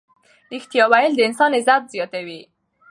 [0.53, 2.41] ریښتیا ویل د انسان عزت زیاتوي.